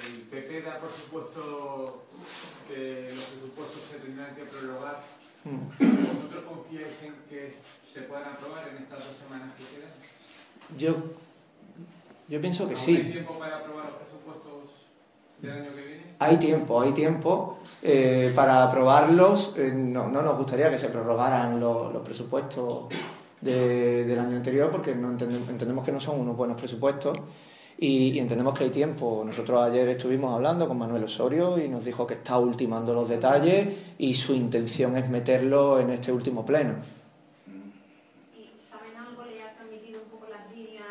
El 0.04 0.20
PP 0.22 0.62
da 0.62 0.78
por 0.78 0.90
supuesto 0.90 2.02
que 2.68 3.12
los 3.14 3.24
presupuestos 3.24 3.80
se 3.90 3.98
tendrán 3.98 4.34
que 4.34 4.42
prorrogar. 4.42 5.00
Mm. 5.44 6.12
¿Vosotros 6.16 6.44
confiáis 6.48 7.02
en 7.02 7.14
que 7.30 7.54
se 7.94 8.00
puedan 8.02 8.28
aprobar 8.34 8.68
en 8.68 8.82
estas 8.82 8.98
dos 8.98 9.16
semanas 9.16 9.54
que 9.56 9.64
quedan? 9.64 9.92
Yo, 10.76 10.96
yo 12.28 12.40
pienso 12.40 12.66
que 12.68 12.74
¿Aún 12.74 12.84
sí. 12.84 12.96
¿Hay 12.96 13.12
tiempo 13.12 13.38
para 13.38 13.56
aprobar 13.58 13.84
los 13.86 13.94
presupuestos 13.94 14.86
del 15.40 15.50
año 15.50 15.74
que 15.74 15.82
viene? 15.82 16.06
Hay 16.18 16.36
tiempo, 16.38 16.80
hay 16.80 16.92
tiempo 16.92 17.58
eh, 17.82 18.32
para 18.34 18.62
aprobarlos. 18.64 19.54
Eh, 19.58 19.70
no, 19.74 20.08
no 20.08 20.22
nos 20.22 20.36
gustaría 20.38 20.70
que 20.70 20.78
se 20.78 20.88
prorrogaran 20.88 21.60
los, 21.60 21.92
los 21.92 22.02
presupuestos 22.02 22.86
de- 23.40 24.04
del 24.04 24.18
año 24.18 24.36
anterior 24.36 24.70
porque 24.70 24.94
no 24.94 25.10
entendemos, 25.10 25.48
entendemos 25.48 25.84
que 25.84 25.92
no 25.92 26.00
son 26.00 26.18
unos 26.20 26.36
buenos 26.36 26.56
presupuestos 26.58 27.18
y, 27.78 28.12
y 28.12 28.18
entendemos 28.18 28.54
que 28.58 28.64
hay 28.64 28.70
tiempo. 28.70 29.22
Nosotros 29.26 29.62
ayer 29.62 29.86
estuvimos 29.90 30.34
hablando 30.34 30.66
con 30.66 30.78
Manuel 30.78 31.04
Osorio 31.04 31.58
y 31.58 31.68
nos 31.68 31.84
dijo 31.84 32.06
que 32.06 32.14
está 32.14 32.38
ultimando 32.38 32.94
los 32.94 33.06
detalles 33.08 33.68
y 33.98 34.14
su 34.14 34.34
intención 34.34 34.96
es 34.96 35.10
meterlo 35.10 35.78
en 35.78 35.90
este 35.90 36.10
último 36.12 36.46
pleno. 36.46 36.76
¿Y 38.34 38.58
saben 38.58 38.96
algo? 38.96 39.22
¿Le 39.26 39.42
ha 39.42 39.52
transmitido 39.54 40.00
un 40.02 40.08
poco 40.08 40.26
las 40.30 40.50
líneas 40.56 40.86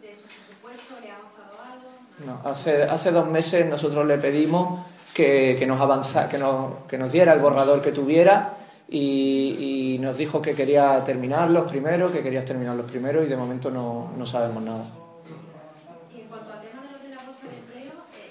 de 0.00 0.12
esos 0.12 0.30
presupuestos? 0.30 1.00
¿Le 1.02 1.10
ha 1.10 1.16
avanzado 1.16 1.58
algo? 1.60 1.88
No, 2.26 2.40
hace, 2.44 2.82
hace 2.82 3.12
dos 3.12 3.28
meses 3.28 3.66
nosotros 3.66 4.04
le 4.06 4.18
pedimos 4.18 4.80
que, 5.14 5.54
que 5.58 5.66
nos 5.66 5.80
avanza, 5.80 6.28
que, 6.28 6.36
nos, 6.36 6.84
que 6.88 6.98
nos 6.98 7.12
diera 7.12 7.32
el 7.32 7.40
borrador 7.40 7.80
que 7.80 7.92
tuviera 7.92 8.54
y, 8.88 9.94
y 9.94 9.98
nos 9.98 10.16
dijo 10.16 10.42
que 10.42 10.54
quería 10.54 11.04
terminarlos 11.04 11.70
primero, 11.70 12.10
que 12.10 12.22
querías 12.22 12.44
terminarlos 12.44 12.90
primero 12.90 13.22
y 13.22 13.28
de 13.28 13.36
momento 13.36 13.70
no, 13.70 14.12
no 14.16 14.26
sabemos 14.26 14.62
nada. 14.62 14.84
Y 16.12 16.22
en 16.22 16.28
cuanto 16.28 16.52
al 16.52 16.60
tema 16.60 16.82
de 16.82 16.90
lo 16.90 16.98
de 16.98 17.08
la 17.14 17.22
bolsa 17.22 17.46
de 17.46 17.56
empleo, 17.56 17.94
eh, 18.18 18.30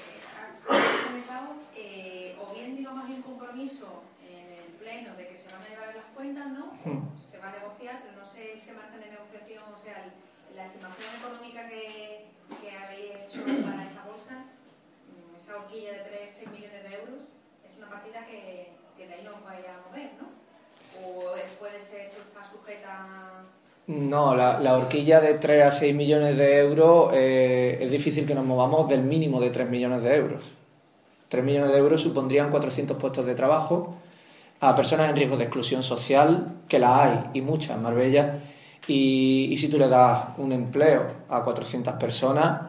ha 0.67 1.07
comentado, 1.07 1.47
eh, 1.75 2.35
o 2.41 2.53
bien 2.53 2.75
digamos 2.75 3.05
hay 3.05 3.15
un 3.15 3.21
compromiso 3.21 4.03
en 4.27 4.51
el 4.51 4.71
pleno 4.79 5.15
de 5.15 5.27
que 5.29 5.35
se 5.35 5.47
van 5.47 5.61
a 5.63 5.69
llevar 5.69 5.95
las 5.95 6.11
cuentas, 6.13 6.47
¿no? 6.47 6.73
Hmm. 6.83 7.07
Se 7.23 7.39
va 7.39 7.49
a 7.49 7.51
negociar, 7.51 8.03
pero 8.03 8.19
no 8.19 8.25
sé 8.27 8.57
ese 8.57 8.73
margen 8.73 8.99
de 8.99 9.11
negociación, 9.11 9.63
o 9.63 9.79
sea, 9.81 10.11
la 10.55 10.65
estimación 10.65 11.07
económica 11.23 11.67
que, 11.69 12.35
que 12.61 12.71
habéis 12.71 13.11
hecho 13.25 13.43
para 13.65 13.85
esa 13.85 14.03
bolsa, 14.05 14.45
esa 15.35 15.55
horquilla 15.57 15.91
de 15.91 15.99
3-6 15.99 16.51
millones 16.51 16.83
de 16.83 16.95
euros, 16.95 17.21
es 17.67 17.77
una 17.77 17.89
partida 17.89 18.25
que, 18.25 18.71
que 18.95 19.07
de 19.07 19.13
ahí 19.13 19.23
no 19.23 19.35
os 19.35 19.43
vaya 19.43 19.75
a 19.75 19.87
mover, 19.87 20.11
¿no? 20.19 20.27
O 21.05 21.35
puede 21.59 21.81
ser 21.81 22.11
sujeta 22.51 23.43
No, 23.87 24.35
la, 24.35 24.59
la 24.59 24.75
horquilla 24.75 25.19
de 25.21 25.35
3 25.35 25.65
a 25.65 25.71
6 25.71 25.95
millones 25.95 26.37
de 26.37 26.59
euros 26.59 27.11
eh, 27.13 27.77
es 27.81 27.91
difícil 27.91 28.25
que 28.25 28.35
nos 28.35 28.45
movamos 28.45 28.89
del 28.89 29.01
mínimo 29.01 29.39
de 29.39 29.49
3 29.49 29.69
millones 29.69 30.03
de 30.03 30.15
euros. 30.15 30.43
3 31.29 31.43
millones 31.43 31.71
de 31.71 31.77
euros 31.77 32.01
supondrían 32.01 32.49
400 32.49 32.97
puestos 32.97 33.25
de 33.25 33.35
trabajo 33.35 33.95
a 34.59 34.75
personas 34.75 35.09
en 35.09 35.15
riesgo 35.15 35.37
de 35.37 35.43
exclusión 35.43 35.83
social, 35.83 36.55
que 36.67 36.79
la 36.79 37.03
hay, 37.03 37.29
y 37.33 37.41
muchas 37.41 37.77
en 37.77 37.83
Marbella, 37.83 38.39
y, 38.87 39.49
y 39.51 39.57
si 39.57 39.67
tú 39.69 39.77
le 39.77 39.87
das 39.87 40.37
un 40.37 40.51
empleo 40.51 41.05
a 41.29 41.43
400 41.43 41.93
personas, 41.95 42.61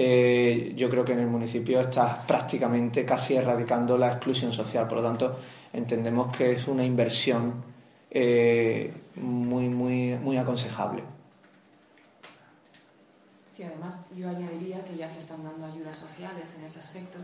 eh, 0.00 0.74
yo 0.76 0.88
creo 0.88 1.04
que 1.04 1.12
en 1.12 1.18
el 1.18 1.26
municipio 1.26 1.80
estás 1.80 2.24
prácticamente 2.24 3.04
casi 3.04 3.34
erradicando 3.34 3.98
la 3.98 4.06
exclusión 4.12 4.52
social. 4.52 4.86
Por 4.86 4.98
lo 4.98 5.02
tanto, 5.02 5.36
entendemos 5.72 6.34
que 6.36 6.52
es 6.52 6.68
una 6.68 6.84
inversión 6.84 7.64
eh, 8.08 8.94
muy, 9.16 9.68
muy, 9.68 10.14
muy 10.14 10.36
aconsejable. 10.36 11.02
Sí, 13.50 13.64
además 13.64 14.06
yo 14.16 14.28
añadiría 14.28 14.84
que 14.84 14.96
ya 14.96 15.08
se 15.08 15.18
están 15.18 15.42
dando 15.42 15.66
ayudas 15.66 15.98
sociales 15.98 16.54
en 16.56 16.64
ese 16.64 16.78
aspecto 16.78 17.18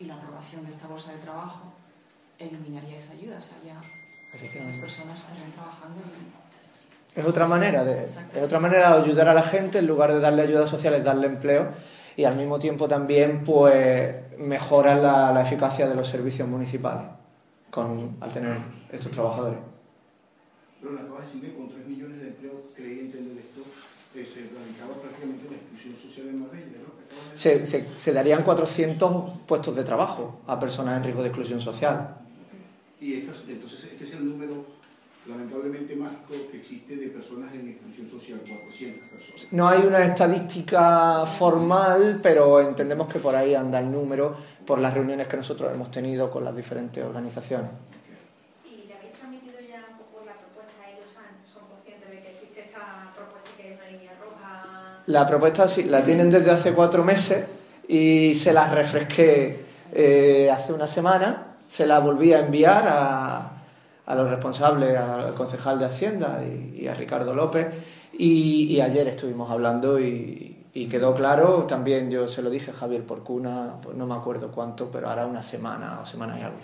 y 0.00 0.06
la 0.06 0.16
aprobación 0.16 0.64
de 0.64 0.72
esta 0.72 0.88
bolsa 0.88 1.12
de 1.12 1.18
trabajo 1.18 1.72
eliminaría 2.40 2.98
esa 2.98 3.12
ayuda, 3.12 3.38
o 3.38 3.42
sea, 3.42 3.58
ya 3.64 3.80
esas 4.34 4.78
personas 4.78 5.20
estarían 5.20 5.52
trabajando 5.52 6.00
y 6.00 6.49
Es 7.14 7.24
otra 7.26 7.46
manera 7.46 7.84
de, 7.84 8.00
Exacto. 8.02 8.38
es 8.38 8.44
otra 8.44 8.60
manera 8.60 8.94
de 8.96 9.02
ayudar 9.02 9.28
a 9.28 9.34
la 9.34 9.42
gente 9.42 9.78
en 9.78 9.86
lugar 9.86 10.12
de 10.12 10.20
darle 10.20 10.42
ayudas 10.42 10.70
sociales, 10.70 11.04
darle 11.04 11.26
empleo 11.26 11.68
y 12.16 12.24
al 12.24 12.36
mismo 12.36 12.58
tiempo 12.58 12.86
también 12.88 13.42
pues 13.44 14.14
mejora 14.38 14.94
la, 14.94 15.32
la 15.32 15.42
eficacia 15.42 15.88
de 15.88 15.94
los 15.94 16.08
servicios 16.08 16.46
municipales 16.48 17.04
con, 17.70 18.16
al 18.20 18.32
tener 18.32 18.58
estos 18.92 19.10
trabajadores. 19.10 19.58
Pero 20.80 20.92
me 20.92 21.00
acabas 21.00 21.20
de 21.20 21.26
decir 21.26 21.40
que 21.42 21.56
con 21.56 21.68
3 21.68 21.86
millones 21.86 22.20
de 22.20 22.28
empleos, 22.28 22.56
creí 22.74 23.00
entender 23.00 23.36
esto, 23.44 23.60
eh, 24.14 24.24
se 24.24 24.40
radicaba 24.40 25.00
prácticamente 25.00 25.46
la 25.50 25.56
exclusión 25.56 25.94
social 25.94 26.28
en 26.28 26.40
Marbella, 26.40 26.78
¿no? 26.78 27.30
De 27.32 27.38
Se, 27.38 27.66
se- 27.66 27.86
se 27.98 28.12
darían 28.12 28.42
400 28.44 29.38
puestos 29.46 29.76
de 29.76 29.84
trabajo 29.84 30.40
a 30.46 30.58
personas 30.58 30.96
en 30.96 31.02
riesgo 31.04 31.22
de 31.22 31.28
exclusión 31.28 31.60
social. 31.60 32.16
Y 33.00 33.14
estos- 33.14 33.44
entonces 33.48 33.84
este 33.84 34.04
es 34.04 34.12
el 34.14 34.26
número 34.28 34.64
lamentablemente 35.26 35.94
mágico 35.96 36.34
que 36.50 36.58
existe 36.58 36.96
de 36.96 37.08
personas 37.08 37.52
en 37.54 37.68
exclusión 37.68 38.08
social, 38.08 38.40
400 38.40 39.08
personas. 39.08 39.52
No 39.52 39.68
hay 39.68 39.82
una 39.82 40.04
estadística 40.04 41.26
formal, 41.26 42.20
pero 42.22 42.60
entendemos 42.60 43.06
que 43.08 43.18
por 43.18 43.36
ahí 43.36 43.54
anda 43.54 43.78
el 43.80 43.90
número 43.90 44.34
por 44.66 44.78
las 44.78 44.94
reuniones 44.94 45.28
que 45.28 45.36
nosotros 45.36 45.72
hemos 45.74 45.90
tenido 45.90 46.30
con 46.30 46.44
las 46.44 46.56
diferentes 46.56 47.04
organizaciones. 47.04 47.70
¿Y 48.64 48.88
le 48.88 48.94
habéis 48.94 49.12
transmitido 49.12 49.58
ya 49.60 49.84
un 49.90 49.98
poco 49.98 50.24
la 50.24 50.32
propuesta 50.32 50.82
a 50.84 50.90
ellos? 50.90 51.06
¿Son 51.52 51.62
conscientes 51.68 52.10
de 52.10 52.20
que 52.22 52.30
existe 52.30 52.60
esta 52.60 53.12
propuesta 53.14 53.50
y 53.58 53.62
que 53.62 53.72
es 53.74 53.78
una 53.78 53.90
línea 53.90 54.12
roja? 54.20 55.02
La 55.06 55.26
propuesta 55.26 55.68
sí, 55.68 55.84
la 55.84 56.02
tienen 56.02 56.30
desde 56.30 56.50
hace 56.50 56.72
cuatro 56.72 57.04
meses 57.04 57.44
y 57.86 58.34
se 58.34 58.52
la 58.54 58.72
refresqué 58.72 59.64
eh, 59.92 60.50
hace 60.50 60.72
una 60.72 60.86
semana. 60.86 61.56
Se 61.68 61.86
la 61.86 62.00
volví 62.00 62.32
a 62.32 62.40
enviar 62.40 62.84
a, 62.88 63.59
a 64.10 64.14
los 64.14 64.28
responsables, 64.28 64.96
al 64.96 65.34
concejal 65.34 65.78
de 65.78 65.84
Hacienda 65.84 66.42
y, 66.44 66.80
y 66.82 66.88
a 66.88 66.94
Ricardo 66.94 67.34
López. 67.34 67.66
Y, 68.12 68.64
y 68.74 68.80
ayer 68.80 69.06
estuvimos 69.08 69.50
hablando 69.50 69.98
y, 70.00 70.66
y 70.74 70.86
quedó 70.88 71.14
claro. 71.14 71.64
También 71.66 72.10
yo 72.10 72.26
se 72.26 72.42
lo 72.42 72.50
dije 72.50 72.72
a 72.72 72.74
Javier 72.74 73.04
Porcuna, 73.04 73.76
pues 73.82 73.96
no 73.96 74.06
me 74.06 74.14
acuerdo 74.14 74.50
cuánto, 74.50 74.90
pero 74.90 75.08
hará 75.08 75.26
una 75.26 75.42
semana 75.42 76.00
o 76.02 76.06
semana 76.06 76.38
y 76.38 76.42
algo. 76.42 76.58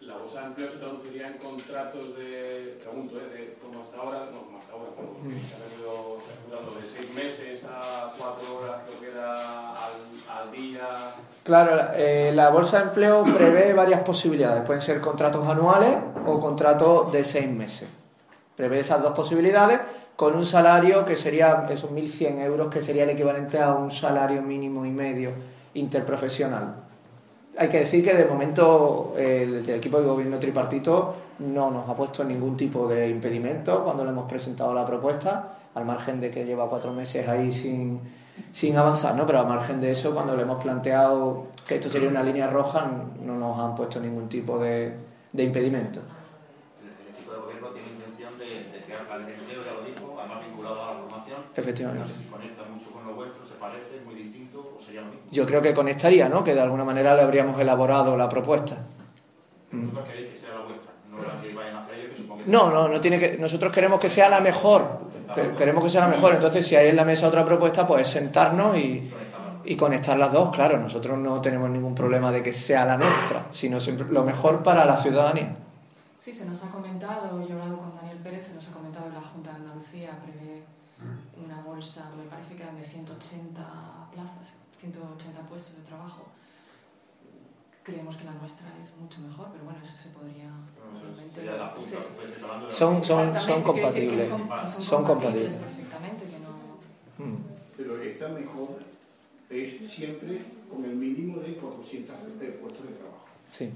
La 0.00 0.16
bolsa 0.16 0.40
de 0.40 0.46
empleo 0.46 0.68
se 0.70 0.76
traduciría 0.78 1.26
en 1.28 1.34
contratos 1.38 2.16
de, 2.16 2.78
pregunto, 2.82 3.16
¿eh? 3.20 3.28
de, 3.38 3.54
como 3.62 3.82
hasta 3.82 3.96
ahora, 3.98 4.28
no, 4.32 4.40
como 4.46 4.58
hasta 4.58 4.72
ahora, 4.72 4.90
como 4.96 5.10
Mm. 5.20 5.36
se 5.36 5.54
ha 5.54 5.68
venido 5.68 6.16
estructurando 6.18 6.70
de 6.80 6.88
seis 6.96 7.14
meses 7.14 7.60
a 7.68 8.14
cuatro 8.18 8.58
horas, 8.58 8.80
creo 8.88 9.00
que 9.00 9.08
era 9.18 9.79
Claro, 11.42 11.74
la- 11.74 11.92
eh, 11.96 12.32
la 12.34 12.50
bolsa 12.50 12.78
de 12.78 12.84
empleo 12.84 13.24
prevé 13.24 13.72
varias 13.72 14.02
posibilidades. 14.02 14.62
Pueden 14.64 14.82
ser 14.82 15.00
contratos 15.00 15.46
anuales 15.48 15.96
o 16.26 16.38
contratos 16.38 17.10
de 17.12 17.24
seis 17.24 17.48
meses. 17.50 17.88
Prevé 18.56 18.80
esas 18.80 19.02
dos 19.02 19.14
posibilidades 19.14 19.80
con 20.16 20.36
un 20.36 20.44
salario 20.44 21.04
que 21.06 21.16
sería 21.16 21.66
esos 21.70 21.90
1.100 21.90 22.38
euros, 22.40 22.68
que 22.72 22.82
sería 22.82 23.04
el 23.04 23.10
equivalente 23.10 23.58
a 23.58 23.72
un 23.74 23.90
salario 23.90 24.42
mínimo 24.42 24.84
y 24.84 24.90
medio 24.90 25.30
interprofesional. 25.72 26.74
Hay 27.56 27.68
que 27.68 27.80
decir 27.80 28.04
que 28.04 28.14
de 28.14 28.26
momento 28.26 29.14
el 29.16 29.68
equipo 29.68 29.98
de 29.98 30.06
gobierno 30.06 30.38
tripartito 30.38 31.14
no 31.40 31.70
nos 31.70 31.88
ha 31.88 31.94
puesto 31.94 32.22
ningún 32.22 32.56
tipo 32.56 32.86
de 32.86 33.08
impedimento 33.08 33.82
cuando 33.82 34.04
le 34.04 34.10
hemos 34.10 34.28
presentado 34.28 34.72
la 34.74 34.84
propuesta, 34.86 35.48
al 35.74 35.84
margen 35.84 36.20
de 36.20 36.30
que 36.30 36.44
lleva 36.44 36.68
cuatro 36.68 36.92
meses 36.92 37.26
ahí 37.28 37.50
sin, 37.50 38.00
sin 38.52 38.76
avanzar, 38.76 39.14
¿no? 39.14 39.26
Pero 39.26 39.40
al 39.40 39.46
margen 39.46 39.80
de 39.80 39.90
eso, 39.90 40.12
cuando 40.14 40.36
le 40.36 40.42
hemos 40.42 40.62
planteado 40.62 41.46
que 41.66 41.76
esto 41.76 41.88
sería 41.88 42.08
una 42.08 42.22
línea 42.22 42.48
roja, 42.48 42.90
no 43.24 43.34
nos 43.36 43.58
han 43.58 43.74
puesto 43.74 44.00
ningún 44.00 44.28
tipo 44.28 44.58
de, 44.58 44.94
de 45.32 45.42
impedimento. 45.42 46.00
El, 46.80 46.88
el 46.88 47.14
equipo 47.14 47.32
de 47.32 47.38
gobierno 47.38 47.68
tiene 47.68 47.88
intención 47.90 48.38
de, 48.38 48.78
de 48.78 48.84
crear 48.84 49.06
planes 49.06 49.26
de 49.26 49.34
empleo, 49.34 49.60
ya 49.64 49.74
lo 49.74 49.82
dijo, 49.84 50.16
además 50.18 50.38
vinculado 50.46 50.82
a 50.82 50.94
la 50.94 51.00
formación. 51.00 51.38
No 51.40 51.62
Efectivamente. 51.62 52.08
sé 52.08 52.18
si 52.18 52.24
conecta 52.24 52.62
mucho 52.64 52.90
con 52.90 53.06
lo 53.06 53.14
vuestro, 53.14 53.44
se 53.44 53.54
parece, 53.54 53.96
es 53.98 54.04
muy 54.04 54.14
distinto 54.14 54.76
o 54.76 54.80
sería 54.82 55.02
lo 55.02 55.08
mismo. 55.08 55.22
Yo 55.30 55.46
creo 55.46 55.62
que 55.62 55.72
conectaría, 55.74 56.28
¿no? 56.28 56.42
Que 56.42 56.54
de 56.54 56.60
alguna 56.60 56.84
manera 56.84 57.14
le 57.14 57.22
habríamos 57.22 57.58
elaborado 57.60 58.16
la 58.16 58.28
propuesta. 58.28 58.76
Vosotros 59.72 60.08
queréis 60.08 60.30
que 60.30 60.36
sea 60.36 60.54
la 60.54 60.62
vuestra, 60.62 60.90
no 61.08 61.22
la 61.22 61.40
que 61.40 61.54
vayan 61.54 61.76
a 61.76 61.84
hacer 61.84 61.94
ellos, 62.00 62.10
que 62.10 62.16
supongo 62.16 62.44
que... 62.44 62.50
No, 62.50 62.70
no, 62.72 62.88
no 62.88 63.00
tiene 63.00 63.20
que. 63.20 63.38
Nosotros 63.38 63.72
queremos 63.72 64.00
que 64.00 64.08
sea 64.08 64.28
la 64.28 64.40
mejor. 64.40 65.09
Que- 65.34 65.52
Queremos 65.54 65.84
que 65.84 65.90
sea 65.90 66.02
la 66.02 66.08
mejor. 66.08 66.34
Entonces, 66.34 66.66
si 66.66 66.76
hay 66.76 66.88
en 66.88 66.96
la 66.96 67.04
mesa 67.04 67.28
otra 67.28 67.44
propuesta, 67.44 67.86
pues 67.86 68.08
sentarnos 68.08 68.76
y 68.76 69.76
conectar 69.76 70.16
las 70.18 70.32
dos. 70.32 70.50
Claro, 70.54 70.78
nosotros 70.78 71.16
no 71.18 71.40
tenemos 71.40 71.70
ningún 71.70 71.94
problema 71.94 72.32
de 72.32 72.42
que 72.42 72.52
sea 72.52 72.84
la 72.84 72.96
nuestra, 72.96 73.46
sino 73.50 73.78
siempre 73.80 74.06
lo 74.10 74.24
mejor 74.24 74.62
para 74.62 74.84
la 74.84 74.96
ciudadanía. 74.96 75.54
Sí, 76.18 76.32
se 76.34 76.44
nos 76.44 76.62
ha 76.64 76.68
comentado, 76.70 77.40
yo 77.46 77.48
he 77.48 77.52
hablado 77.52 77.78
con 77.78 77.96
Daniel 77.96 78.18
Pérez, 78.22 78.46
se 78.48 78.54
nos 78.54 78.66
ha 78.68 78.72
comentado 78.72 79.06
que 79.08 79.14
la 79.14 79.22
Junta 79.22 79.50
de 79.50 79.56
Andalucía 79.56 80.10
prevé 80.22 80.64
una 81.42 81.60
bolsa, 81.62 82.10
me 82.18 82.24
parece 82.24 82.56
que 82.56 82.62
eran 82.62 82.76
de 82.76 82.84
180 82.84 83.62
plazas, 84.12 84.52
180 84.80 85.40
puestos 85.48 85.76
de 85.76 85.82
trabajo. 85.84 86.24
Creemos 87.82 88.16
que 88.16 88.24
la 88.24 88.32
nuestra 88.32 88.66
es 88.82 88.94
mucho 89.00 89.20
mejor, 89.20 89.48
pero 89.52 89.64
bueno, 89.64 89.80
eso 89.84 89.96
se 89.96 90.10
podría... 90.10 90.50
Eso 91.30 91.46
sí. 91.80 91.94
la 92.66 92.70
Son, 92.70 93.02
son, 93.04 93.40
son 93.40 93.62
compatibles. 93.62 94.22
es 94.22 94.28
com- 94.28 94.48
Son 94.72 94.82
Son 94.82 95.04
compatibles. 95.04 95.54
perfectamente, 95.54 96.24
que 96.26 96.38
no... 96.40 97.24
Mm. 97.26 97.38
Pero 97.76 97.96
esta 98.02 98.28
mejor 98.28 98.78
es 99.48 99.90
siempre 99.90 100.42
con 100.70 100.84
el 100.84 100.94
mínimo 100.94 101.40
de 101.40 101.54
400 101.54 102.38
de 102.38 102.46
puestos 102.52 102.86
de 102.86 102.92
trabajo. 102.94 103.24
Sí. 103.48 103.72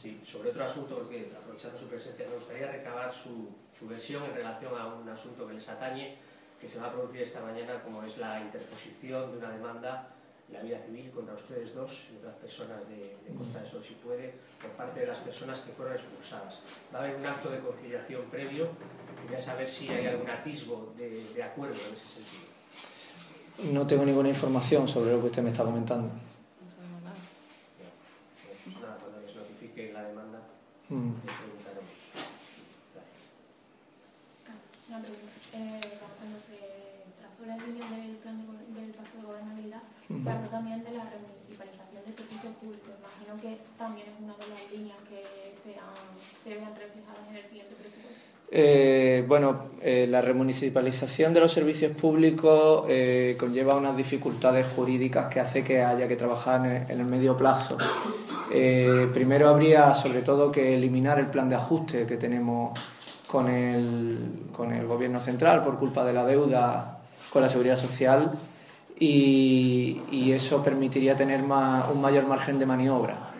Sí, 0.00 0.20
sobre 0.24 0.50
otro 0.50 0.64
asunto, 0.64 0.94
porque 0.98 1.32
aprovechando 1.36 1.78
su 1.78 1.86
presencia, 1.86 2.26
me 2.28 2.34
gustaría 2.36 2.70
recabar 2.70 3.10
su, 3.12 3.48
su 3.78 3.88
versión 3.88 4.22
en 4.24 4.34
relación 4.34 4.78
a 4.78 4.86
un 4.88 5.08
asunto 5.08 5.46
que 5.48 5.54
les 5.54 5.66
atañe, 5.68 6.16
que 6.60 6.68
se 6.68 6.78
va 6.78 6.88
a 6.88 6.92
producir 6.92 7.22
esta 7.22 7.40
mañana, 7.40 7.82
como 7.82 8.02
es 8.02 8.18
la 8.18 8.40
interposición 8.42 9.32
de 9.32 9.38
una 9.38 9.50
demanda 9.50 10.13
la 10.52 10.60
vía 10.60 10.80
civil 10.84 11.10
contra 11.10 11.34
ustedes 11.34 11.74
dos 11.74 11.90
y 12.12 12.16
otras 12.18 12.34
personas 12.36 12.86
de, 12.88 13.16
de 13.26 13.34
Costa 13.36 13.60
de 13.60 13.66
Sol, 13.68 13.82
si 13.82 13.94
puede, 13.94 14.34
por 14.60 14.70
parte 14.72 15.00
de 15.00 15.06
las 15.06 15.18
personas 15.18 15.60
que 15.60 15.72
fueron 15.72 15.94
expulsadas. 15.94 16.62
Va 16.94 17.00
a 17.00 17.02
haber 17.04 17.16
un 17.16 17.26
acto 17.26 17.50
de 17.50 17.58
conciliación 17.60 18.22
previo. 18.30 18.68
Quería 19.22 19.38
saber 19.38 19.68
si 19.68 19.88
hay 19.88 20.06
algún 20.06 20.28
atisbo 20.30 20.92
de, 20.96 21.24
de 21.34 21.42
acuerdo 21.42 21.74
en 21.88 21.94
ese 21.94 22.06
sentido. 22.06 22.44
No 23.72 23.86
tengo 23.86 24.04
ninguna 24.04 24.28
información 24.28 24.86
sobre 24.88 25.12
lo 25.12 25.20
que 25.20 25.26
usted 25.26 25.42
me 25.42 25.50
está 25.50 25.64
comentando. 25.64 26.08
No 26.08 26.70
sabemos 26.70 27.02
nada. 27.02 27.16
Pues 28.64 28.76
nada, 28.80 28.98
cuando 29.00 29.20
les 29.26 29.34
notifique 29.36 29.92
la 29.92 30.02
demanda, 30.04 30.40
Mm. 30.90 31.14
les 31.24 31.34
preguntaremos. 31.34 31.90
Gracias. 32.92 33.22
Una 34.88 34.98
pregunta. 35.00 35.32
Eh, 35.54 35.80
cuando 36.20 36.38
se 36.38 36.58
trazó 37.16 37.40
la 37.46 37.56
línea 37.56 37.88
del 37.88 38.16
plan 38.16 38.36
de, 38.44 38.80
del 38.80 38.90
pacto 38.92 39.16
de 39.18 39.24
gobernabilidad, 39.24 39.82
se 40.08 40.30
habló 40.30 40.48
también 40.48 40.84
de 40.84 40.92
la 40.92 41.04
remunicipalización 41.08 42.04
de 42.04 42.12
servicios 42.12 42.54
públicos. 42.60 42.90
Imagino 43.00 43.40
que 43.40 43.60
también 43.78 44.08
es 44.08 44.20
una 44.20 44.34
de 44.34 44.48
las 44.48 44.72
líneas 44.72 44.98
que 45.08 45.24
se 46.44 46.54
vean 46.54 46.74
reflejadas 46.76 47.24
en 47.30 47.36
el 47.36 47.46
siguiente 47.46 47.74
presupuesto. 47.74 48.24
Eh, 48.50 49.24
bueno, 49.26 49.70
eh, 49.80 50.06
la 50.08 50.20
remunicipalización 50.20 51.32
de 51.32 51.40
los 51.40 51.50
servicios 51.50 51.96
públicos 51.96 52.84
eh, 52.88 53.34
conlleva 53.40 53.76
unas 53.76 53.96
dificultades 53.96 54.66
jurídicas 54.68 55.26
que 55.26 55.40
hace 55.40 55.64
que 55.64 55.82
haya 55.82 56.06
que 56.06 56.16
trabajar 56.16 56.64
en 56.66 56.72
el, 56.72 56.90
en 56.90 57.00
el 57.00 57.06
medio 57.06 57.36
plazo. 57.36 57.76
Eh, 58.52 59.08
primero 59.12 59.48
habría 59.48 59.94
sobre 59.94 60.22
todo 60.22 60.52
que 60.52 60.74
eliminar 60.74 61.18
el 61.18 61.26
plan 61.26 61.48
de 61.48 61.56
ajuste 61.56 62.06
que 62.06 62.16
tenemos 62.16 62.78
con 63.26 63.48
el, 63.48 64.46
con 64.52 64.72
el 64.72 64.86
gobierno 64.86 65.18
central 65.18 65.64
por 65.64 65.78
culpa 65.78 66.04
de 66.04 66.12
la 66.12 66.24
deuda 66.24 66.98
con 67.30 67.42
la 67.42 67.48
seguridad 67.48 67.76
social 67.76 68.38
y, 68.98 70.00
y 70.10 70.32
eso 70.32 70.62
permitiría 70.62 71.16
tener 71.16 71.42
un 71.42 72.00
mayor 72.00 72.26
margen 72.26 72.58
de 72.58 72.66
maniobra. 72.66 73.33